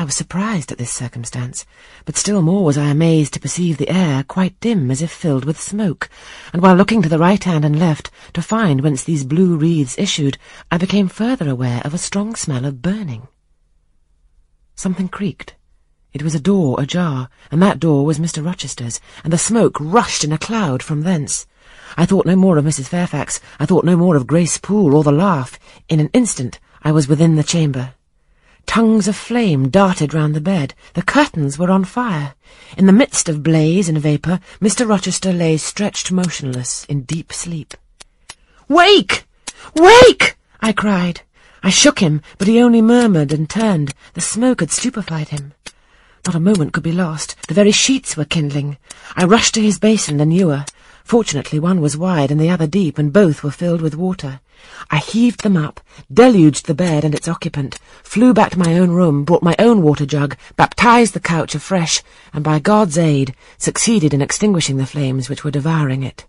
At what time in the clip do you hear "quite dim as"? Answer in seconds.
4.24-5.02